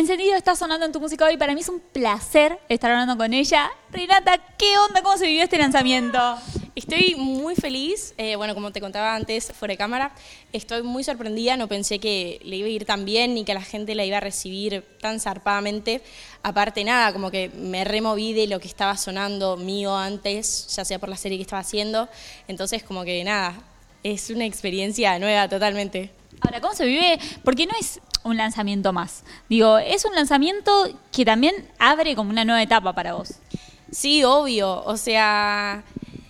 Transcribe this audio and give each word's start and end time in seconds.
Encendido 0.00 0.34
está 0.34 0.56
sonando 0.56 0.86
en 0.86 0.92
tu 0.92 0.98
música 0.98 1.26
hoy. 1.26 1.36
Para 1.36 1.52
mí 1.52 1.60
es 1.60 1.68
un 1.68 1.78
placer 1.78 2.58
estar 2.70 2.90
hablando 2.90 3.18
con 3.18 3.34
ella. 3.34 3.70
Renata, 3.92 4.38
¿qué 4.56 4.78
onda? 4.78 5.02
¿Cómo 5.02 5.18
se 5.18 5.26
vivió 5.26 5.42
este 5.42 5.58
lanzamiento? 5.58 6.18
Estoy 6.74 7.16
muy 7.18 7.54
feliz, 7.54 8.14
eh, 8.16 8.34
bueno, 8.34 8.54
como 8.54 8.72
te 8.72 8.80
contaba 8.80 9.14
antes, 9.14 9.52
fuera 9.52 9.72
de 9.72 9.76
cámara, 9.76 10.14
estoy 10.54 10.82
muy 10.82 11.04
sorprendida, 11.04 11.58
no 11.58 11.68
pensé 11.68 11.98
que 11.98 12.40
le 12.44 12.56
iba 12.56 12.66
a 12.66 12.70
ir 12.70 12.86
tan 12.86 13.04
bien 13.04 13.34
ni 13.34 13.44
que 13.44 13.52
la 13.52 13.60
gente 13.60 13.94
la 13.94 14.06
iba 14.06 14.16
a 14.16 14.20
recibir 14.20 14.82
tan 15.02 15.20
zarpadamente. 15.20 16.00
Aparte 16.42 16.82
nada, 16.82 17.12
como 17.12 17.30
que 17.30 17.50
me 17.50 17.84
removí 17.84 18.32
de 18.32 18.46
lo 18.46 18.58
que 18.58 18.68
estaba 18.68 18.96
sonando 18.96 19.58
mío 19.58 19.94
antes, 19.94 20.66
ya 20.74 20.86
sea 20.86 20.98
por 20.98 21.10
la 21.10 21.18
serie 21.18 21.36
que 21.36 21.42
estaba 21.42 21.60
haciendo, 21.60 22.08
entonces 22.48 22.82
como 22.82 23.04
que 23.04 23.22
nada, 23.22 23.62
es 24.02 24.30
una 24.30 24.46
experiencia 24.46 25.18
nueva 25.18 25.46
totalmente. 25.46 26.10
Ahora, 26.40 26.62
¿cómo 26.62 26.72
se 26.72 26.86
vive? 26.86 27.18
Porque 27.44 27.66
no 27.66 27.74
es 27.78 28.00
un 28.24 28.36
lanzamiento 28.36 28.92
más. 28.92 29.24
Digo, 29.48 29.78
es 29.78 30.04
un 30.04 30.14
lanzamiento 30.14 30.88
que 31.12 31.24
también 31.24 31.54
abre 31.78 32.14
como 32.14 32.30
una 32.30 32.44
nueva 32.44 32.62
etapa 32.62 32.92
para 32.92 33.14
vos. 33.14 33.34
Sí, 33.90 34.24
obvio. 34.24 34.82
O 34.84 34.96
sea, 34.96 35.82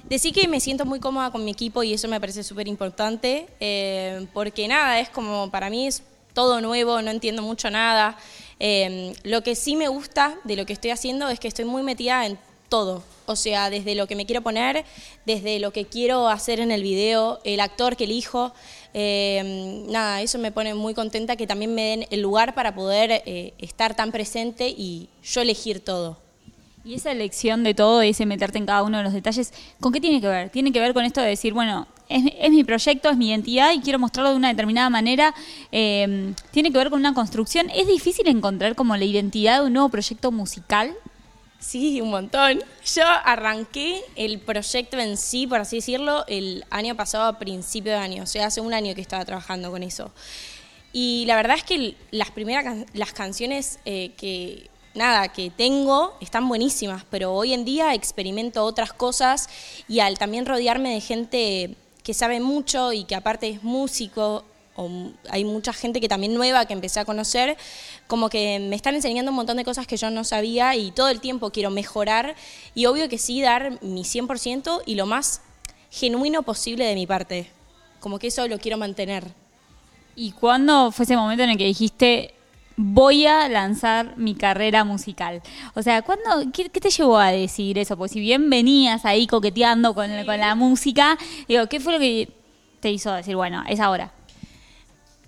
decir 0.09 0.33
que 0.35 0.49
me 0.49 0.61
siento 0.61 0.85
muy 0.85 1.01
cómoda 1.01 1.30
con 1.30 1.45
mi 1.45 1.51
equipo 1.51 1.83
y 1.83 1.95
eso 1.95 2.09
me 2.09 2.21
parece 2.21 2.43
súper 2.43 2.69
importante, 2.69 3.49
eh, 3.61 4.27
porque 4.33 4.66
nada, 4.69 5.01
es 5.01 5.09
como 5.09 5.51
para 5.51 5.71
mí 5.71 5.87
es 5.87 6.03
todo 6.33 6.61
nuevo, 6.61 7.03
no 7.03 7.11
entiendo 7.11 7.43
mucho 7.43 7.71
nada. 7.71 8.16
Eh, 8.59 9.15
lo 9.25 9.43
que 9.43 9.55
sí 9.55 9.77
me 9.77 9.88
gusta 9.88 10.37
de 10.45 10.57
lo 10.57 10.66
que 10.66 10.73
estoy 10.73 10.91
haciendo 10.91 11.29
es 11.29 11.41
que 11.41 11.49
estoy 11.49 11.65
muy 11.65 11.83
metida 11.83 12.27
en 12.27 12.38
todo. 12.69 13.02
O 13.30 13.37
sea, 13.37 13.70
desde 13.70 13.95
lo 13.95 14.07
que 14.07 14.16
me 14.16 14.27
quiero 14.27 14.43
poner, 14.43 14.84
desde 15.25 15.61
lo 15.61 15.73
que 15.73 15.84
quiero 15.84 16.29
hacer 16.29 16.61
en 16.61 16.71
el 16.71 16.83
video, 16.83 17.41
el 17.45 17.61
actor 17.61 17.97
que 17.97 18.05
elijo. 18.05 18.52
Eh, 18.93 19.84
nada, 19.88 20.21
eso 20.21 20.38
me 20.38 20.51
pone 20.51 20.75
muy 20.75 20.95
contenta 20.95 21.37
que 21.37 21.47
también 21.47 21.74
me 21.74 21.83
den 21.83 22.07
el 22.11 22.21
lugar 22.21 22.55
para 22.55 22.74
poder 22.74 23.23
eh, 23.24 23.55
estar 23.59 23.95
tan 23.95 24.11
presente 24.11 24.69
y 24.69 25.09
yo 25.23 25.41
elegir 25.43 25.80
todo. 25.80 26.19
Y 26.85 26.95
esa 26.95 27.12
elección 27.12 27.63
de 27.63 27.74
todo, 27.74 28.02
ese 28.02 28.27
meterte 28.27 28.59
en 28.59 28.66
cada 28.66 28.82
uno 28.82 28.99
de 28.99 29.05
los 29.05 29.13
detalles, 29.13 29.52
¿con 29.80 29.93
qué 29.93 30.01
tiene 30.01 30.21
que 30.21 30.29
ver? 30.29 30.51
Tiene 30.51 30.73
que 30.73 30.80
ver 30.80 30.95
con 30.95 31.05
esto 31.05 31.21
de 31.21 31.29
decir, 31.29 31.52
bueno, 31.52 31.87
es, 32.09 32.51
mi 32.51 32.65
proyecto, 32.65 33.10
es 33.10 33.16
mi 33.16 33.29
identidad 33.29 33.73
y 33.73 33.80
quiero 33.80 33.99
mostrarlo 33.99 34.30
de 34.30 34.37
una 34.37 34.49
determinada 34.49 34.90
manera. 34.90 35.35
Eh, 35.71 36.35
tiene 36.51 36.73
que 36.73 36.79
ver 36.79 36.90
con 36.90 36.99
una 36.99 37.15
construcción. 37.15 37.71
¿Es 37.71 37.87
difícil 37.87 38.27
encontrar 38.29 38.74
como 38.74 38.96
la 38.96 39.05
identidad 39.05 39.60
de 39.60 39.66
un 39.66 39.74
nuevo 39.74 39.88
proyecto 39.90 40.33
musical? 40.33 40.93
Sí, 41.61 42.01
un 42.01 42.11
montón. 42.11 42.63
Yo 42.95 43.05
arranqué 43.07 44.03
el 44.16 44.41
proyecto 44.41 44.99
en 44.99 45.19
sí, 45.19 45.47
por 45.47 45.61
así 45.61 45.77
decirlo, 45.77 46.25
el 46.27 46.65
año 46.71 46.97
pasado 46.97 47.25
a 47.25 47.39
principio 47.39 47.93
de 47.93 47.99
año, 47.99 48.23
o 48.23 48.27
sea, 48.27 48.47
hace 48.47 48.63
un 48.63 48.73
año 48.73 48.95
que 48.95 49.02
estaba 49.02 49.25
trabajando 49.27 49.71
con 49.71 49.83
eso. 49.83 50.11
Y 50.93 51.25
la 51.27 51.37
verdad 51.37 51.59
es 51.59 51.63
que 51.63 51.95
las 52.11 52.30
primeras 52.30 52.87
las 52.95 53.13
canciones 53.13 53.79
eh, 53.85 54.13
que 54.17 54.71
nada 54.95 55.29
que 55.29 55.51
tengo 55.51 56.17
están 56.21 56.49
buenísimas, 56.49 57.05
pero 57.11 57.33
hoy 57.33 57.52
en 57.52 57.67
día 57.67 57.95
experimento 57.95 58.65
otras 58.65 58.93
cosas 58.95 59.49
y 59.87 60.01
al 60.01 60.19
también 60.19 60.47
rodearme 60.47 60.95
de 60.95 61.01
gente 61.01 61.77
que 62.02 62.15
sabe 62.15 62.41
mucho 62.41 62.93
y 62.93 63.05
que 63.05 63.15
aparte 63.15 63.51
es 63.51 63.63
músico 63.63 64.45
hay 65.28 65.44
mucha 65.44 65.72
gente 65.72 66.00
que 66.00 66.09
también 66.09 66.34
nueva 66.34 66.65
que 66.65 66.72
empecé 66.72 67.00
a 67.00 67.04
conocer, 67.04 67.56
como 68.06 68.31
que 68.31 68.59
me 68.60 68.77
están 68.77 68.94
enseñando 68.94 69.31
un 69.31 69.37
montón 69.37 69.56
de 69.56 69.65
cosas 69.65 69.87
que 69.87 69.97
yo 69.97 70.10
no 70.10 70.25
sabía 70.25 70.75
y 70.77 70.91
todo 70.91 71.09
el 71.09 71.21
tiempo 71.21 71.50
quiero 71.50 71.71
mejorar 71.71 72.34
y 72.75 72.87
obvio 72.87 73.09
que 73.09 73.19
sí 73.19 73.43
dar 73.43 73.82
mi 73.82 74.03
100% 74.03 74.82
y 74.87 74.94
lo 74.94 75.06
más 75.06 75.43
genuino 75.91 76.43
posible 76.43 76.84
de 76.84 76.94
mi 76.94 77.06
parte, 77.06 77.50
como 78.00 78.19
que 78.19 78.28
eso 78.28 78.47
lo 78.49 78.59
quiero 78.59 78.78
mantener. 78.78 79.25
¿Y 80.16 80.32
cuándo 80.32 80.93
fue 80.93 81.05
ese 81.05 81.16
momento 81.16 81.44
en 81.44 81.50
el 81.50 81.59
que 81.59 81.65
dijiste, 81.65 82.34
voy 82.77 83.27
a 83.27 83.49
lanzar 83.49 84.16
mi 84.16 84.34
carrera 84.34 84.84
musical. 84.84 85.43
O 85.75 85.82
sea, 85.82 86.03
¿cuándo, 86.03 86.50
qué, 86.53 86.69
te 86.69 86.91
llevó 86.91 87.19
a 87.19 87.31
decir 87.31 87.78
eso? 87.78 87.97
Pues 87.97 88.12
si 88.12 88.21
bien 88.21 88.49
venías 88.49 89.05
ahí 89.05 89.27
coqueteando 89.27 89.94
con, 89.94 90.10
con, 90.25 90.41
la 90.41 90.55
música, 90.55 91.19
digo, 91.47 91.66
¿qué 91.66 91.78
fue 91.78 91.93
lo 91.93 91.99
que 91.99 92.33
te 92.81 92.91
hizo 92.91 93.12
decir, 93.12 93.37
bueno, 93.37 93.62
es 93.69 93.81
ahora? 93.81 94.12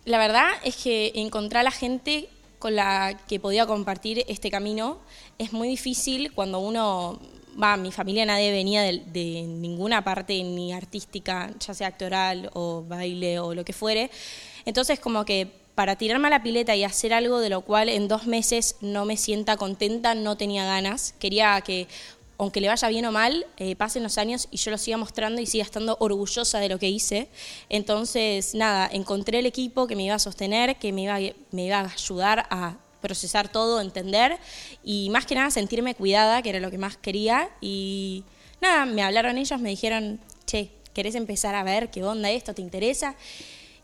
La 0.05 0.19
verdad 0.19 0.49
es 0.65 0.77
que 0.77 1.13
encontrar 1.15 1.61
a 1.61 1.65
la 1.65 1.71
gente 1.71 2.29
con 2.59 2.75
la 2.77 3.19
que 3.29 3.41
podía 3.41 3.67
compartir 3.67 4.25
este 4.29 4.51
camino 4.51 4.99
es 5.39 5.53
muy 5.53 5.69
difícil 5.69 6.33
cuando 6.33 6.59
uno 6.59 7.21
va, 7.61 7.77
mi 7.77 7.93
familia 7.93 8.25
nadie 8.25 8.51
venía 8.51 8.83
de, 8.83 9.43
ninguna 9.47 10.03
parte 10.03 10.43
ni 10.43 10.73
artística, 10.73 11.51
ya 11.59 11.75
sea 11.75 11.89
actoral 11.89 12.51
o 12.55 12.85
baile 12.87 13.39
o 13.39 13.55
lo 13.55 13.65
que 13.65 13.73
fuere. 13.73 14.11
Entonces 14.65 14.99
como 14.99 15.25
que 15.25 15.49
para 15.75 15.97
tirarme 15.97 16.29
a 16.29 16.31
la 16.31 16.43
pileta 16.43 16.77
y 16.77 16.85
hacer 16.85 17.15
algo 17.15 17.41
de 17.41 17.49
lo 17.49 17.63
cual 17.63 17.89
en 17.89 18.09
dos 18.09 18.27
meses 18.27 18.77
no 18.81 19.05
me 19.05 19.17
sienta 19.17 19.57
contenta, 19.57 20.15
no 20.15 20.37
tenía 20.37 20.65
ganas. 20.65 21.15
Quería 21.19 21.61
que 21.63 21.89
aunque 22.39 22.61
le 22.61 22.69
vaya 22.69 22.89
bien 22.89 23.05
o 23.07 23.13
mal, 23.13 23.47
eh, 23.57 23.77
pasen 23.77 24.03
los 24.03 24.19
años 24.19 24.49
y 24.51 24.57
yo 24.57 24.71
lo 24.71 24.79
siga 24.79 24.97
mostrando 24.97 25.41
y 25.41 25.47
siga 25.47 25.65
estando 25.65 25.97
orgullosa 26.01 26.59
de 26.59 26.69
lo 26.69 26.79
que 26.79 26.89
hice. 26.89 27.29
Entonces, 27.69 28.55
nada, 28.55 28.89
encontré 28.93 29.39
el 29.39 29.47
equipo 29.47 29.87
que 29.87 29.97
me 29.97 30.05
iba 30.05 30.15
a 30.15 30.19
sostener, 30.19 30.77
que 30.77 30.93
me 30.93 31.03
iba, 31.03 31.19
me 31.51 31.67
iba 31.67 31.81
a 31.81 31.93
ayudar 31.93 32.47
a 32.51 32.77
procesar 33.01 33.49
todo, 33.49 33.81
entender 33.81 34.39
y 34.83 35.11
más 35.11 35.27
que 35.27 35.35
nada 35.35 35.51
sentirme 35.51 35.95
cuidada, 35.95 36.43
que 36.43 36.51
era 36.51 36.61
lo 36.61 36.71
que 36.71 36.79
más 36.79 36.97
quería. 36.97 37.51
Y 37.61 38.25
nada, 38.61 38.87
me 38.87 39.03
hablaron 39.03 39.39
ellos, 39.39 39.61
me 39.61 39.71
dijeron, 39.71 40.21
che, 40.47 40.71
¿querés 40.95 41.15
empezar 41.15 41.55
a 41.55 41.63
ver 41.63 41.91
qué 41.91 42.03
onda 42.05 42.31
esto? 42.31 42.55
¿Te 42.55 42.63
interesa? 42.63 43.15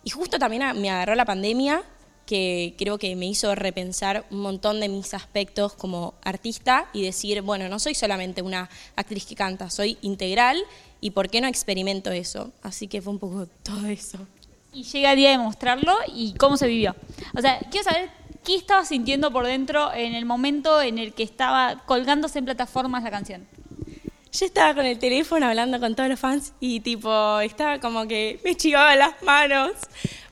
Y 0.05 0.11
justo 0.11 0.39
también 0.39 0.81
me 0.81 0.91
agarró 0.91 1.15
la 1.15 1.25
pandemia 1.25 1.85
que 2.29 2.75
creo 2.77 2.99
que 2.99 3.17
me 3.17 3.25
hizo 3.25 3.55
repensar 3.55 4.27
un 4.31 4.41
montón 4.41 4.81
de 4.81 4.89
mis 4.91 5.15
aspectos 5.15 5.73
como 5.73 6.13
artista 6.23 6.87
y 6.93 7.03
decir, 7.03 7.41
bueno, 7.41 7.71
no 7.71 7.79
soy 7.79 7.95
solamente 7.95 8.43
una 8.43 8.69
actriz 8.97 9.25
que 9.25 9.35
canta, 9.35 9.71
soy 9.71 9.97
integral 10.03 10.63
y 11.01 11.13
¿por 11.13 11.31
qué 11.31 11.41
no 11.41 11.49
experimento 11.49 12.11
eso? 12.11 12.53
Así 12.63 12.87
que 12.87 13.01
fue 13.01 13.15
un 13.15 13.19
poco 13.19 13.47
todo 13.63 13.87
eso. 13.87 14.19
Y 14.75 14.83
llega 14.83 15.13
el 15.13 15.17
día 15.17 15.31
de 15.31 15.39
mostrarlo 15.39 15.95
y 16.15 16.35
cómo 16.35 16.59
se 16.59 16.67
vivió. 16.67 16.95
O 17.35 17.41
sea, 17.41 17.61
quiero 17.71 17.85
saber 17.85 18.11
qué 18.45 18.57
estaba 18.57 18.85
sintiendo 18.85 19.33
por 19.33 19.47
dentro 19.47 19.91
en 19.95 20.15
el 20.15 20.27
momento 20.27 20.83
en 20.83 20.99
el 20.99 21.15
que 21.15 21.23
estaba 21.23 21.83
colgándose 21.87 22.41
en 22.41 22.45
plataformas 22.45 23.05
la 23.05 23.11
canción. 23.11 23.49
Yo 24.33 24.47
estaba 24.47 24.75
con 24.75 24.87
el 24.87 24.99
teléfono 24.99 25.47
hablando 25.47 25.81
con 25.81 25.95
todos 25.95 26.09
los 26.09 26.21
fans 26.21 26.53
y 26.61 26.81
tipo, 26.81 27.41
estaba 27.41 27.81
como 27.81 28.07
que 28.07 28.41
me 28.45 28.55
chivaba 28.55 28.95
las 28.97 29.23
manos 29.23 29.73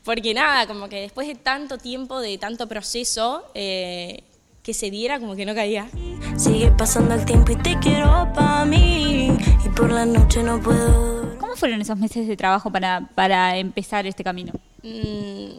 porque 0.07 0.34
nada, 0.34 0.69
como 0.69 0.89
que 0.89 1.01
después 1.01 1.27
de 1.27 1.34
tanto 1.34 1.79
tiempo, 1.79 2.21
de 2.21 2.39
tanto 2.39 2.69
proceso, 2.69 3.43
eh, 3.55 4.23
que 4.62 4.73
se 4.73 4.89
diera 4.89 5.19
como 5.19 5.34
que 5.34 5.45
no 5.45 5.53
caía. 5.53 5.89
Sigue 6.37 6.71
pasando 6.71 7.15
el 7.15 7.25
tiempo 7.25 7.51
y 7.51 7.57
te 7.57 7.77
quiero 7.81 8.33
para 8.33 8.65
mí 8.65 9.37
y 9.65 9.69
por 9.71 9.91
la 9.91 10.07
noche 10.07 10.45
no 10.45 10.61
puedo. 10.61 11.37
¿Cómo 11.39 11.57
fueron 11.57 11.81
esos 11.81 11.99
meses 11.99 12.28
de 12.28 12.37
trabajo 12.37 12.71
para, 12.71 13.09
para 13.17 13.57
empezar 13.59 14.07
este 14.07 14.23
camino? 14.23 14.53
Mm, 14.84 15.59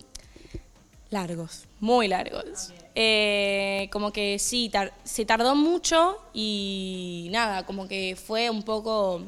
largos, 1.10 1.66
muy 1.80 2.08
largos. 2.08 2.74
Eh, 2.96 3.90
como 3.92 4.12
que 4.12 4.40
sí, 4.40 4.72
se 5.04 5.26
tardó 5.26 5.56
mucho 5.56 6.18
y 6.34 7.30
nada, 7.32 7.66
como 7.66 7.88
que 7.88 8.16
fue 8.16 8.50
un 8.50 8.64
poco 8.64 9.24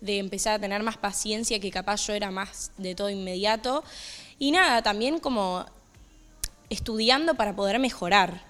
de 0.00 0.18
empezar 0.18 0.54
a 0.54 0.58
tener 0.58 0.82
más 0.82 0.96
paciencia, 0.96 1.58
que 1.58 1.70
capaz 1.70 2.06
yo 2.06 2.12
era 2.12 2.30
más 2.30 2.70
de 2.76 2.94
todo 2.94 3.10
inmediato. 3.10 3.82
Y 4.38 4.50
nada, 4.50 4.82
también 4.82 5.18
como 5.18 5.64
estudiando 6.70 7.34
para 7.34 7.54
poder 7.56 7.78
mejorar. 7.78 8.44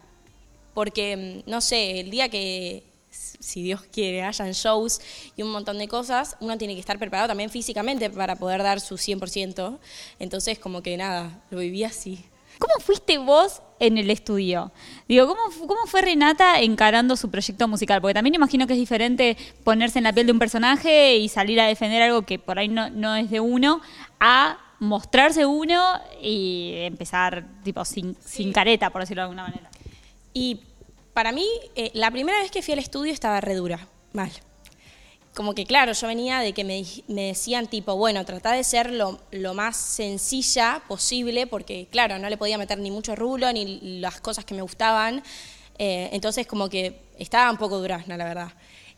Porque, 0.75 1.43
mm, 1.47 1.51
no 1.51 1.61
sé, 1.61 2.01
el 2.01 2.11
día 2.11 2.29
que, 2.29 2.83
si 3.11 3.63
Dios 3.63 3.83
quiere, 3.91 4.23
hayan 4.23 4.53
shows 4.53 5.01
y 5.37 5.43
un 5.43 5.51
montón 5.51 5.79
de 5.79 5.89
cosas, 5.89 6.37
uno 6.41 6.59
tiene 6.59 6.75
que 6.75 6.81
estar 6.81 6.99
preparado 6.99 7.29
también 7.29 7.51
físicamente 7.51 8.11
para 8.11 8.37
poder 8.37 8.63
dar 8.63 8.81
su 8.81 8.99
100%. 8.99 9.79
Entonces, 10.19 10.59
como 10.59 10.83
que 10.83 10.97
nada, 10.97 11.43
lo 11.51 11.59
viví 11.59 11.85
así. 11.85 12.25
¿Cómo 12.59 12.75
fuiste 12.81 13.19
vos 13.19 13.63
en 13.79 13.99
el 13.99 14.11
estudio? 14.11 14.73
Digo, 15.09 15.27
¿cómo, 15.27 15.41
¿cómo 15.67 15.87
fue 15.87 16.03
Renata 16.03 16.61
encarando 16.61 17.17
su 17.17 17.31
proyecto 17.31 17.69
musical? 17.69 18.01
Porque 18.01 18.15
también 18.15 18.35
imagino 18.35 18.67
que 18.67 18.73
es 18.73 18.79
diferente 18.79 19.37
ponerse 19.65 19.99
en 19.99 20.05
la 20.05 20.13
piel 20.13 20.27
de 20.27 20.33
un 20.33 20.39
personaje 20.39 21.17
y 21.17 21.29
salir 21.29 21.61
a 21.61 21.67
defender 21.67 22.03
algo 22.03 22.23
que 22.23 22.39
por 22.39 22.59
ahí 22.59 22.69
no, 22.69 22.91
no 22.91 23.15
es 23.15 23.31
de 23.31 23.41
uno, 23.41 23.81
a 24.21 24.59
mostrarse 24.79 25.47
uno 25.47 25.83
y 26.23 26.73
empezar 26.79 27.47
tipo 27.63 27.85
sin, 27.85 28.17
sin 28.25 28.53
careta, 28.53 28.91
por 28.91 29.03
decirlo 29.03 29.23
de 29.23 29.25
alguna 29.25 29.45
manera. 29.45 29.71
Y 30.33 30.61
para 31.15 31.33
mí, 31.33 31.47
eh, 31.75 31.91
la 31.95 32.11
primera 32.11 32.39
vez 32.41 32.51
que 32.51 32.63
fui 32.63 32.73
al 32.73 32.79
estudio 32.79 33.13
estaba 33.13 33.41
re 33.41 33.55
dura, 33.55 33.87
mal. 34.13 34.31
Como 35.37 35.55
que 35.55 35.67
claro, 35.67 35.93
yo 35.93 36.07
venía 36.07 36.41
de 36.41 36.55
que 36.55 36.65
me, 36.65 36.83
me 37.09 37.25
decían 37.27 37.67
tipo, 37.67 37.95
bueno, 37.95 38.25
trata 38.25 38.53
de 38.53 38.65
ser 38.65 38.91
lo, 38.91 39.21
lo, 39.33 39.53
más 39.53 39.77
sencilla 39.77 40.83
posible, 40.89 41.47
porque 41.47 41.89
claro, 41.91 42.19
no 42.19 42.31
le 42.31 42.39
podía 42.39 42.57
meter 42.57 42.79
ni 42.79 42.91
mucho 42.91 43.15
rulo, 43.15 43.53
ni 43.53 44.01
las 44.01 44.19
cosas 44.23 44.47
que 44.47 44.55
me 44.55 44.63
gustaban. 44.63 45.23
Eh, 45.77 46.09
entonces 46.13 46.47
como 46.47 46.71
que 46.71 47.03
estaba 47.19 47.51
un 47.51 47.59
poco 47.59 47.79
durazna, 47.79 48.17
la 48.17 48.25
verdad. 48.25 48.53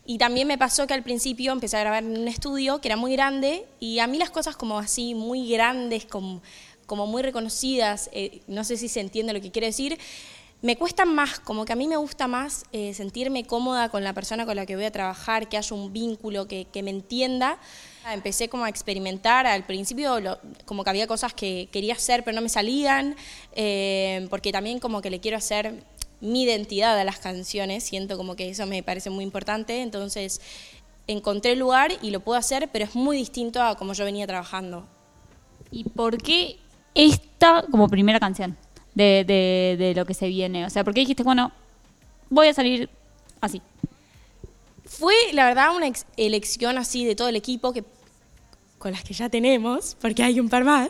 Y 0.05 0.17
también 0.17 0.47
me 0.47 0.57
pasó 0.57 0.87
que 0.87 0.93
al 0.93 1.03
principio 1.03 1.51
empecé 1.51 1.75
a 1.75 1.81
grabar 1.81 2.05
en 2.05 2.17
un 2.17 2.29
estudio 2.29 2.79
que 2.79 2.87
era 2.87 2.95
muy 2.95 3.11
grande 3.11 3.65
y 3.81 3.99
a 3.99 4.07
mí 4.07 4.17
las 4.17 4.29
cosas 4.29 4.55
como 4.55 4.79
así, 4.79 5.15
muy 5.15 5.49
grandes, 5.49 6.05
como, 6.05 6.41
como 6.85 7.05
muy 7.05 7.21
reconocidas, 7.21 8.09
eh, 8.13 8.39
no 8.47 8.63
sé 8.63 8.77
si 8.77 8.87
se 8.87 9.01
entiende 9.01 9.33
lo 9.33 9.41
que 9.41 9.51
quiere 9.51 9.67
decir, 9.67 9.99
me 10.61 10.75
cuesta 10.75 11.05
más, 11.05 11.39
como 11.39 11.63
que 11.63 11.71
a 11.71 11.75
mí 11.75 11.87
me 11.87 11.95
gusta 11.95 12.27
más 12.27 12.65
eh, 12.73 12.93
sentirme 12.93 13.45
cómoda 13.45 13.89
con 13.89 14.03
la 14.03 14.13
persona 14.13 14.45
con 14.45 14.57
la 14.57 14.65
que 14.65 14.75
voy 14.75 14.85
a 14.85 14.91
trabajar, 14.91 15.47
que 15.47 15.55
haya 15.57 15.75
un 15.75 15.93
vínculo, 15.93 16.47
que, 16.47 16.67
me 16.83 16.89
entienda. 16.89 17.57
Empecé 18.11 18.49
como 18.49 18.65
a 18.65 18.69
experimentar, 18.69 19.47
al 19.47 19.65
principio 19.65 20.19
lo- 20.19 20.37
como 20.65 20.83
que 20.83 20.89
había 20.89 21.07
cosas 21.07 21.33
que 21.33 21.69
quería 21.71 21.93
hacer 21.93 22.23
pero 22.23 22.35
no 22.35 22.41
me 22.41 22.49
salían, 22.49 23.15
eh, 23.53 24.27
porque 24.29 24.51
también 24.51 24.79
como 24.79 25.01
que 25.01 25.09
le 25.09 25.19
quiero 25.19 25.37
hacer 25.37 25.83
mi 26.19 26.43
identidad 26.43 26.99
a 26.99 27.03
las 27.05 27.19
canciones, 27.19 27.83
siento 27.85 28.17
como 28.17 28.35
que 28.35 28.49
eso 28.49 28.65
me 28.65 28.83
parece 28.83 29.09
muy 29.09 29.23
importante, 29.23 29.81
entonces 29.81 30.41
encontré 31.07 31.53
el 31.53 31.59
lugar 31.59 31.93
y 32.01 32.11
lo 32.11 32.19
puedo 32.19 32.37
hacer, 32.37 32.69
pero 32.73 32.83
es 32.83 32.95
muy 32.95 33.15
distinto 33.15 33.61
a 33.63 33.75
como 33.75 33.93
yo 33.93 34.03
venía 34.03 34.27
trabajando. 34.27 34.85
¿Y 35.71 35.85
por 35.85 36.21
qué 36.21 36.57
esta 36.93 37.63
como 37.71 37.87
primera 37.87 38.19
canción 38.19 38.57
de, 38.93 39.23
de, 39.25 39.75
de 39.77 39.93
lo 39.95 40.05
que 40.05 40.13
se 40.13 40.27
viene? 40.27 40.65
O 40.65 40.69
sea, 40.69 40.83
¿por 40.83 40.93
qué 40.93 41.01
dijiste, 41.01 41.23
bueno, 41.23 41.51
voy 42.29 42.47
a 42.47 42.53
salir 42.53 42.89
así? 43.41 43.61
Fue, 44.85 45.13
la 45.33 45.45
verdad, 45.45 45.75
una 45.75 45.91
elección 46.17 46.77
así 46.77 47.05
de 47.05 47.15
todo 47.15 47.29
el 47.29 47.35
equipo, 47.35 47.71
que, 47.71 47.83
con 48.79 48.91
las 48.91 49.03
que 49.03 49.13
ya 49.13 49.29
tenemos, 49.29 49.95
porque 50.01 50.23
hay 50.23 50.39
un 50.39 50.49
par 50.49 50.63
más. 50.63 50.89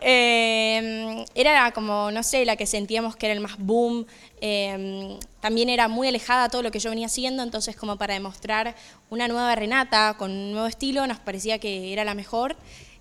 Eh, 0.00 1.24
era 1.34 1.72
como, 1.72 2.10
no 2.10 2.22
sé, 2.22 2.44
la 2.44 2.56
que 2.56 2.66
sentíamos 2.66 3.16
que 3.16 3.26
era 3.26 3.34
el 3.34 3.40
más 3.40 3.56
boom. 3.58 4.06
Eh, 4.40 5.18
también 5.40 5.68
era 5.68 5.88
muy 5.88 6.08
alejada 6.08 6.44
a 6.44 6.48
todo 6.48 6.62
lo 6.62 6.70
que 6.70 6.78
yo 6.78 6.90
venía 6.90 7.06
haciendo, 7.06 7.42
entonces 7.42 7.76
como 7.76 7.96
para 7.96 8.14
demostrar 8.14 8.74
una 9.08 9.28
nueva 9.28 9.54
Renata 9.54 10.16
con 10.18 10.30
un 10.30 10.52
nuevo 10.52 10.66
estilo, 10.66 11.06
nos 11.06 11.18
parecía 11.18 11.58
que 11.58 11.92
era 11.92 12.04
la 12.04 12.14
mejor. 12.14 12.56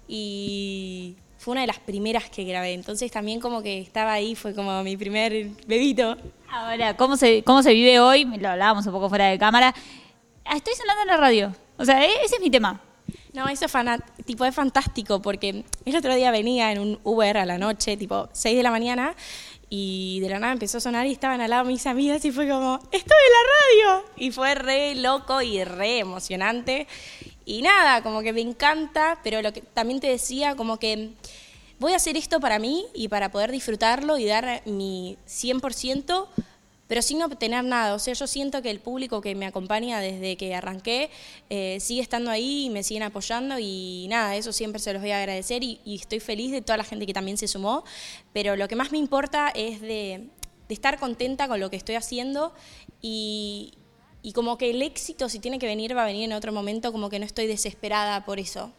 Y 0.07 1.15
fue 1.45 1.51
una 1.51 1.61
de 1.61 1.67
las 1.67 1.77
primeras 1.77 2.27
que 2.31 2.43
grabé, 2.43 2.73
entonces 2.73 3.11
también 3.11 3.39
como 3.39 3.61
que 3.61 3.77
estaba 3.79 4.13
ahí, 4.13 4.33
fue 4.33 4.55
como 4.55 4.81
mi 4.81 4.97
primer 4.97 5.49
bebito. 5.67 6.17
Ahora, 6.49 6.97
¿cómo 6.97 7.17
se, 7.17 7.43
¿cómo 7.43 7.61
se 7.61 7.71
vive 7.71 7.99
hoy? 7.99 8.25
Lo 8.25 8.49
hablábamos 8.49 8.83
un 8.87 8.91
poco 8.93 9.09
fuera 9.09 9.27
de 9.27 9.37
cámara. 9.37 9.71
Ah, 10.43 10.57
Estoy 10.57 10.73
sonando 10.73 11.03
en 11.03 11.07
la 11.07 11.17
radio. 11.17 11.55
O 11.77 11.85
sea, 11.85 12.03
e- 12.03 12.23
ese 12.25 12.35
es 12.37 12.41
mi 12.41 12.49
tema. 12.49 12.81
No, 13.33 13.47
eso 13.47 13.67
fana- 13.67 14.03
tipo, 14.25 14.43
es 14.43 14.55
fantástico 14.55 15.21
porque 15.21 15.63
el 15.85 15.95
otro 15.95 16.15
día 16.15 16.31
venía 16.31 16.71
en 16.71 16.79
un 16.79 16.99
Uber 17.03 17.37
a 17.37 17.45
la 17.45 17.59
noche, 17.59 17.95
tipo 17.95 18.27
6 18.33 18.57
de 18.57 18.63
la 18.63 18.71
mañana, 18.71 19.13
y 19.69 20.19
de 20.21 20.29
la 20.29 20.39
nada 20.39 20.53
empezó 20.53 20.79
a 20.79 20.81
sonar 20.81 21.05
y 21.05 21.11
estaban 21.11 21.41
al 21.41 21.49
lado 21.51 21.65
mis 21.65 21.85
amigas 21.85 22.25
y 22.25 22.31
fue 22.31 22.49
como, 22.49 22.79
¡estoy 22.91 23.17
en 23.27 23.33
la 23.33 23.99
radio! 23.99 24.05
Y 24.17 24.31
fue 24.31 24.55
re 24.55 24.95
loco 24.95 25.43
y 25.43 25.63
re 25.63 25.99
emocionante. 25.99 26.87
Y 27.45 27.61
nada, 27.61 28.01
como 28.01 28.21
que 28.21 28.33
me 28.33 28.41
encanta, 28.41 29.19
pero 29.23 29.41
lo 29.43 29.53
que 29.53 29.61
también 29.61 29.99
te 29.99 30.07
decía, 30.07 30.55
como 30.55 30.77
que 30.77 31.11
voy 31.79 31.93
a 31.93 31.97
hacer 31.97 32.17
esto 32.17 32.39
para 32.39 32.57
mí 32.57 32.85
y 32.93 33.07
para 33.07 33.31
poder 33.31 33.51
disfrutarlo 33.51 34.17
y 34.17 34.25
dar 34.25 34.63
mi 34.65 35.17
100%, 35.27 36.27
pero 36.87 37.01
sin 37.03 37.21
obtener 37.21 37.63
nada. 37.63 37.93
O 37.93 37.99
sea, 37.99 38.15
yo 38.15 38.25
siento 38.25 38.63
que 38.63 38.71
el 38.71 38.79
público 38.79 39.21
que 39.21 39.35
me 39.35 39.45
acompaña 39.45 39.99
desde 39.99 40.37
que 40.37 40.55
arranqué 40.55 41.11
eh, 41.51 41.77
sigue 41.79 42.01
estando 42.01 42.31
ahí 42.31 42.65
y 42.65 42.69
me 42.71 42.81
siguen 42.81 43.03
apoyando 43.03 43.57
y 43.59 44.07
nada, 44.09 44.35
eso 44.35 44.51
siempre 44.51 44.79
se 44.79 44.93
los 44.93 45.01
voy 45.01 45.11
a 45.11 45.19
agradecer 45.19 45.63
y, 45.63 45.79
estoy 45.85 46.19
feliz 46.19 46.51
de 46.51 46.61
toda 46.61 46.77
la 46.77 46.83
gente 46.83 47.05
que 47.05 47.13
también 47.13 47.37
se 47.37 47.47
sumó, 47.47 47.83
pero 48.33 48.55
lo 48.55 48.67
que 48.67 48.75
más 48.75 48.91
me 48.91 48.97
importa 48.97 49.49
es 49.49 49.81
de, 49.81 50.29
de 50.67 50.73
estar 50.73 50.99
contenta 50.99 51.47
con 51.47 51.59
lo 51.59 51.69
que 51.69 51.77
estoy 51.77 51.95
haciendo 51.95 52.53
y, 53.01 53.73
y 54.27 54.33
como 54.33 54.57
que 54.57 54.71
el 54.71 54.81
éxito, 54.81 55.29
si 55.29 55.37
tiene 55.37 55.59
que 55.59 55.67
venir, 55.67 55.95
va 55.95 56.01
a 56.01 56.05
venir 56.07 56.23
en 56.23 56.33
otro 56.33 56.51
momento, 56.51 56.91
como 56.91 57.09
que 57.11 57.19
no 57.19 57.25
estoy 57.25 57.45
desesperada 57.45 58.25
por 58.25 58.39
eso. 58.39 58.71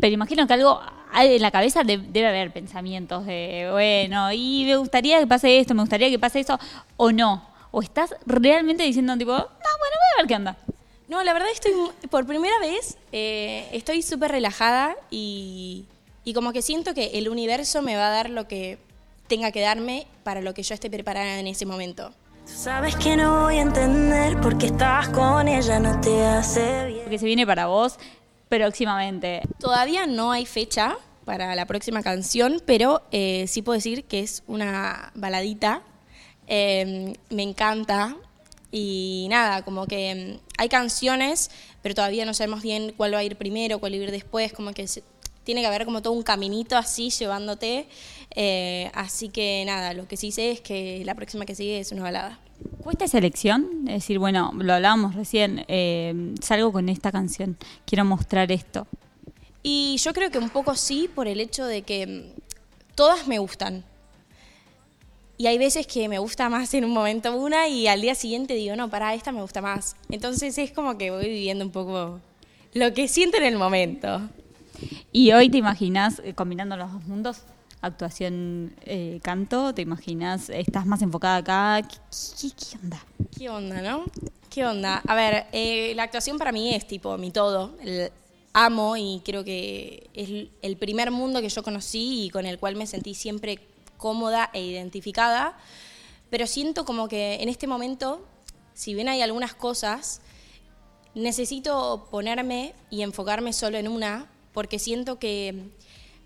Pero 0.00 0.14
imagino 0.14 0.46
que 0.46 0.54
algo 0.54 0.80
en 1.14 1.42
la 1.42 1.50
cabeza 1.50 1.84
de- 1.84 1.98
debe 1.98 2.28
haber 2.28 2.50
pensamientos 2.50 3.26
de, 3.26 3.68
bueno, 3.70 4.32
y 4.32 4.64
me 4.64 4.76
gustaría 4.76 5.20
que 5.20 5.26
pase 5.26 5.58
esto, 5.58 5.74
me 5.74 5.82
gustaría 5.82 6.08
que 6.08 6.18
pase 6.18 6.40
eso, 6.40 6.58
o 6.96 7.12
no. 7.12 7.46
O 7.72 7.82
estás 7.82 8.14
realmente 8.24 8.82
diciendo, 8.84 9.16
tipo, 9.18 9.32
no, 9.32 9.36
bueno, 9.38 9.96
voy 10.00 10.08
a 10.14 10.16
ver 10.22 10.26
qué 10.26 10.34
onda. 10.34 10.56
No, 11.08 11.22
la 11.22 11.34
verdad 11.34 11.48
estoy, 11.52 11.72
por 12.08 12.26
primera 12.26 12.58
vez, 12.58 12.96
eh, 13.12 13.68
estoy 13.72 14.00
súper 14.00 14.30
relajada 14.30 14.96
y, 15.10 15.84
y 16.24 16.32
como 16.32 16.54
que 16.54 16.62
siento 16.62 16.94
que 16.94 17.18
el 17.18 17.28
universo 17.28 17.82
me 17.82 17.96
va 17.96 18.06
a 18.06 18.10
dar 18.10 18.30
lo 18.30 18.48
que 18.48 18.78
tenga 19.28 19.52
que 19.52 19.60
darme 19.60 20.06
para 20.24 20.40
lo 20.40 20.54
que 20.54 20.62
yo 20.62 20.72
esté 20.74 20.88
preparada 20.88 21.38
en 21.38 21.46
ese 21.46 21.66
momento. 21.66 22.14
Tú 22.44 22.52
sabes 22.52 22.96
que 22.96 23.16
no 23.16 23.42
voy 23.42 23.58
a 23.58 23.62
entender 23.62 24.40
por 24.40 24.58
qué 24.58 24.66
estás 24.66 25.08
con 25.10 25.46
ella, 25.46 25.78
no 25.78 26.00
te 26.00 26.24
hace 26.24 26.86
bien. 26.86 27.00
Porque 27.04 27.18
se 27.18 27.26
viene 27.26 27.46
para 27.46 27.66
vos 27.66 27.98
próximamente. 28.48 29.42
Todavía 29.60 30.06
no 30.06 30.32
hay 30.32 30.44
fecha 30.44 30.96
para 31.24 31.54
la 31.54 31.66
próxima 31.66 32.02
canción, 32.02 32.60
pero 32.66 33.02
eh, 33.12 33.46
sí 33.46 33.62
puedo 33.62 33.76
decir 33.76 34.04
que 34.04 34.20
es 34.20 34.42
una 34.48 35.12
baladita. 35.14 35.82
Eh, 36.48 37.14
me 37.30 37.42
encanta. 37.44 38.16
Y 38.72 39.28
nada, 39.30 39.62
como 39.62 39.86
que 39.86 40.38
mm, 40.40 40.44
hay 40.58 40.68
canciones, 40.68 41.50
pero 41.80 41.94
todavía 41.94 42.24
no 42.24 42.34
sabemos 42.34 42.62
bien 42.62 42.92
cuál 42.96 43.14
va 43.14 43.18
a 43.18 43.24
ir 43.24 43.36
primero, 43.36 43.78
cuál 43.78 43.92
va 43.92 43.96
a 43.96 43.98
ir 44.00 44.10
después, 44.10 44.52
como 44.52 44.72
que 44.72 44.88
tiene 45.44 45.60
que 45.60 45.66
haber 45.66 45.84
como 45.84 46.02
todo 46.02 46.12
un 46.12 46.22
caminito 46.22 46.76
así 46.76 47.10
llevándote. 47.10 47.86
Eh, 48.34 48.90
así 48.94 49.28
que 49.28 49.62
nada, 49.66 49.92
lo 49.94 50.08
que 50.08 50.16
sí 50.16 50.32
sé 50.32 50.52
es 50.52 50.60
que 50.60 51.02
la 51.04 51.14
próxima 51.14 51.44
que 51.44 51.54
sigue 51.54 51.80
es 51.80 51.92
una 51.92 52.02
balada. 52.02 52.38
¿Cuesta 52.82 53.04
esa 53.04 53.18
elección? 53.18 53.84
Es 53.88 53.94
decir, 53.94 54.18
bueno, 54.18 54.52
lo 54.56 54.74
hablábamos 54.74 55.14
recién, 55.14 55.64
eh, 55.68 56.34
salgo 56.40 56.72
con 56.72 56.88
esta 56.88 57.10
canción, 57.10 57.56
quiero 57.84 58.04
mostrar 58.04 58.52
esto. 58.52 58.86
Y 59.62 59.96
yo 59.98 60.12
creo 60.12 60.30
que 60.30 60.38
un 60.38 60.50
poco 60.50 60.74
sí, 60.74 61.08
por 61.12 61.28
el 61.28 61.40
hecho 61.40 61.64
de 61.64 61.82
que 61.82 62.06
mm, 62.06 62.40
todas 62.94 63.26
me 63.28 63.38
gustan. 63.38 63.84
Y 65.38 65.46
hay 65.46 65.58
veces 65.58 65.86
que 65.86 66.08
me 66.08 66.18
gusta 66.18 66.48
más 66.48 66.72
en 66.74 66.84
un 66.84 66.92
momento 66.92 67.34
una 67.36 67.66
y 67.66 67.88
al 67.88 68.00
día 68.00 68.14
siguiente 68.14 68.54
digo, 68.54 68.76
no, 68.76 68.90
para 68.90 69.14
esta 69.14 69.32
me 69.32 69.42
gusta 69.42 69.60
más. 69.60 69.96
Entonces 70.10 70.56
es 70.58 70.70
como 70.72 70.98
que 70.98 71.10
voy 71.10 71.26
viviendo 71.26 71.64
un 71.64 71.72
poco 71.72 72.20
lo 72.74 72.94
que 72.94 73.08
siento 73.08 73.38
en 73.38 73.44
el 73.44 73.56
momento. 73.56 74.20
Y 75.12 75.32
hoy 75.32 75.48
te 75.50 75.58
imaginas 75.58 76.20
eh, 76.24 76.34
combinando 76.34 76.76
los 76.76 76.92
dos 76.92 77.04
mundos, 77.04 77.38
actuación, 77.80 78.74
eh, 78.84 79.20
canto, 79.22 79.74
te 79.74 79.82
imaginas, 79.82 80.48
estás 80.50 80.86
más 80.86 81.02
enfocada 81.02 81.36
acá, 81.36 81.88
¿qué, 81.88 81.96
qué- 82.40 82.50
qué 82.50 82.76
onda? 82.82 83.04
¿Qué 83.38 83.48
onda, 83.50 83.82
no? 83.82 84.04
¿Qué 84.50 84.64
onda? 84.66 85.02
A 85.06 85.14
ver, 85.14 85.46
eh, 85.52 85.92
la 85.96 86.04
actuación 86.04 86.38
para 86.38 86.52
mí 86.52 86.74
es 86.74 86.86
tipo 86.86 87.16
mi 87.18 87.30
todo. 87.30 87.76
El- 87.82 88.10
amo 88.54 88.98
y 88.98 89.22
creo 89.24 89.44
que 89.44 90.10
es 90.12 90.48
el 90.60 90.76
primer 90.76 91.10
mundo 91.10 91.40
que 91.40 91.48
yo 91.48 91.62
conocí 91.62 92.24
y 92.24 92.30
con 92.30 92.44
el 92.44 92.58
cual 92.58 92.76
me 92.76 92.86
sentí 92.86 93.14
siempre 93.14 93.58
cómoda 93.96 94.50
e 94.52 94.62
identificada. 94.62 95.56
Pero 96.28 96.46
siento 96.46 96.84
como 96.84 97.08
que 97.08 97.36
en 97.36 97.48
este 97.48 97.66
momento, 97.66 98.22
si 98.74 98.92
bien 98.92 99.08
hay 99.08 99.22
algunas 99.22 99.54
cosas, 99.54 100.20
necesito 101.14 102.08
ponerme 102.10 102.74
y 102.90 103.02
enfocarme 103.02 103.52
solo 103.52 103.78
en 103.78 103.88
una, 103.88 104.26
porque 104.52 104.78
siento 104.78 105.18
que 105.18 105.70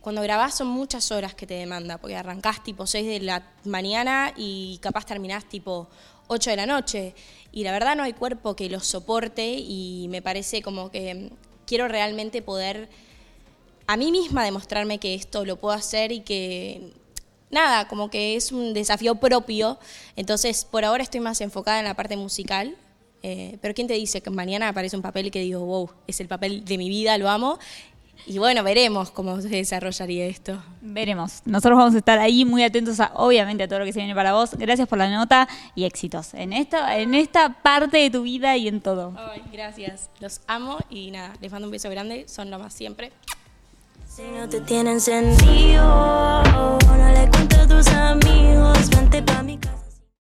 cuando 0.00 0.22
grabás 0.22 0.56
son 0.56 0.68
muchas 0.68 1.10
horas 1.10 1.34
que 1.34 1.46
te 1.46 1.54
demanda, 1.54 1.98
porque 1.98 2.16
arrancás 2.16 2.62
tipo 2.62 2.86
6 2.86 3.06
de 3.06 3.20
la 3.20 3.50
mañana 3.64 4.32
y 4.36 4.78
capaz 4.80 5.04
terminás 5.04 5.48
tipo 5.48 5.88
8 6.28 6.50
de 6.50 6.56
la 6.56 6.66
noche. 6.66 7.14
Y 7.50 7.64
la 7.64 7.72
verdad 7.72 7.96
no 7.96 8.04
hay 8.04 8.12
cuerpo 8.12 8.54
que 8.54 8.68
los 8.68 8.86
soporte 8.86 9.56
y 9.58 10.06
me 10.10 10.22
parece 10.22 10.62
como 10.62 10.90
que 10.90 11.30
quiero 11.66 11.88
realmente 11.88 12.40
poder 12.42 12.88
a 13.86 13.96
mí 13.96 14.12
misma 14.12 14.44
demostrarme 14.44 14.98
que 14.98 15.14
esto 15.14 15.44
lo 15.44 15.56
puedo 15.56 15.74
hacer 15.74 16.12
y 16.12 16.20
que 16.20 16.92
nada, 17.50 17.88
como 17.88 18.10
que 18.10 18.36
es 18.36 18.52
un 18.52 18.74
desafío 18.74 19.16
propio. 19.16 19.78
Entonces, 20.16 20.64
por 20.64 20.84
ahora 20.84 21.02
estoy 21.02 21.20
más 21.20 21.40
enfocada 21.40 21.78
en 21.78 21.84
la 21.84 21.94
parte 21.94 22.16
musical. 22.16 22.76
eh, 23.22 23.58
pero 23.60 23.74
¿quién 23.74 23.88
te 23.88 23.94
dice 23.94 24.20
que 24.20 24.30
mañana 24.30 24.68
aparece 24.68 24.94
un 24.94 25.02
papel 25.02 25.30
que 25.32 25.40
digo, 25.40 25.60
wow, 25.64 25.90
es 26.06 26.20
el 26.20 26.28
papel 26.28 26.64
de 26.64 26.78
mi 26.78 26.88
vida, 26.88 27.18
lo 27.18 27.28
amo? 27.28 27.58
Y 28.24 28.38
bueno, 28.38 28.62
veremos 28.64 29.10
cómo 29.10 29.40
se 29.40 29.48
desarrollaría 29.48 30.26
esto. 30.26 30.62
Veremos. 30.80 31.42
Nosotros 31.44 31.78
vamos 31.78 31.94
a 31.94 31.98
estar 31.98 32.18
ahí 32.18 32.44
muy 32.44 32.64
atentos 32.64 32.98
a, 33.00 33.12
obviamente, 33.14 33.64
a 33.64 33.68
todo 33.68 33.80
lo 33.80 33.84
que 33.84 33.92
se 33.92 34.00
viene 34.00 34.14
para 34.14 34.32
vos. 34.32 34.54
Gracias 34.54 34.88
por 34.88 34.98
la 34.98 35.10
nota 35.10 35.48
y 35.74 35.84
éxitos 35.84 36.34
en 36.34 36.52
esta, 36.52 36.98
en 36.98 37.14
esta 37.14 37.62
parte 37.62 37.98
de 37.98 38.10
tu 38.10 38.22
vida 38.22 38.56
y 38.56 38.68
en 38.68 38.80
todo. 38.80 39.14
Ay, 39.16 39.42
gracias. 39.52 40.10
Los 40.20 40.40
amo 40.46 40.78
y 40.90 41.10
nada, 41.10 41.34
les 41.40 41.52
mando 41.52 41.68
un 41.68 41.72
beso 41.72 41.90
grande, 41.90 42.26
son 42.28 42.50
lo 42.50 42.58
más 42.58 42.72
siempre. 42.72 43.12
Si 44.08 44.22
no 44.22 44.48
te 44.48 44.60
tienen 44.62 45.00
sentido, 45.00 46.42
no 46.42 47.12
le 47.12 47.28
cuentes 47.30 47.58
a 47.58 47.66
tus 47.68 47.86
amigos, 47.88 48.88
vente 48.90 49.22
pa' 49.22 49.42
mi 49.42 49.58
casa. 49.58 49.85